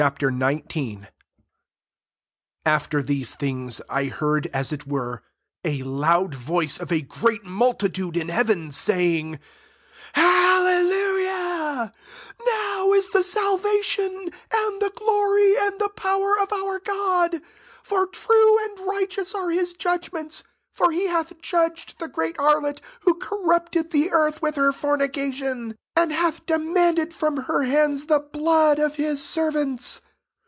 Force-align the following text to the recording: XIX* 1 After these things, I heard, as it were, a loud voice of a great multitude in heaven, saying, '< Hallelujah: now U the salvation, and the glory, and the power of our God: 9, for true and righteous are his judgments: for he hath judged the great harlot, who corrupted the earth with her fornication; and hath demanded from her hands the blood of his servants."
XIX* 0.19 0.31
1 0.73 1.07
After 2.65 3.03
these 3.03 3.35
things, 3.35 3.81
I 3.87 4.05
heard, 4.05 4.47
as 4.47 4.71
it 4.71 4.87
were, 4.87 5.21
a 5.63 5.83
loud 5.83 6.33
voice 6.33 6.79
of 6.79 6.91
a 6.91 7.01
great 7.03 7.43
multitude 7.45 8.17
in 8.17 8.29
heaven, 8.29 8.71
saying, 8.71 9.39
'< 9.75 10.13
Hallelujah: 10.13 11.93
now 12.47 12.91
U 12.91 13.09
the 13.13 13.23
salvation, 13.23 14.31
and 14.51 14.81
the 14.81 14.91
glory, 14.97 15.55
and 15.59 15.79
the 15.79 15.89
power 15.89 16.35
of 16.39 16.51
our 16.51 16.79
God: 16.79 17.33
9, 17.33 17.41
for 17.83 18.07
true 18.07 18.57
and 18.65 18.79
righteous 18.87 19.35
are 19.35 19.51
his 19.51 19.75
judgments: 19.75 20.41
for 20.73 20.91
he 20.91 21.05
hath 21.07 21.39
judged 21.41 21.99
the 21.99 22.07
great 22.07 22.37
harlot, 22.37 22.79
who 23.01 23.13
corrupted 23.15 23.91
the 23.91 24.09
earth 24.09 24.41
with 24.41 24.55
her 24.55 24.71
fornication; 24.71 25.75
and 25.97 26.13
hath 26.13 26.45
demanded 26.45 27.13
from 27.13 27.35
her 27.35 27.63
hands 27.63 28.05
the 28.05 28.19
blood 28.19 28.79
of 28.79 28.95
his 28.95 29.21
servants." 29.21 29.99